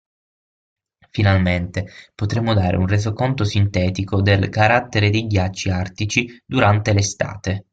Finalmente, 1.11 1.85
potremo 2.15 2.55
dare 2.55 2.75
un 2.75 2.87
resoconto 2.87 3.43
sintetico 3.43 4.19
del 4.23 4.49
carattere 4.49 5.11
dei 5.11 5.27
ghiacci 5.27 5.69
artici 5.69 6.41
durante 6.43 6.91
l'estate. 6.91 7.67